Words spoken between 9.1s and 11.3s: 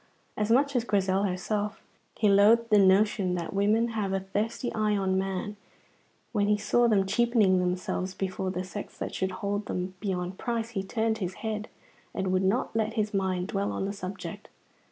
should hold them beyond price, he turned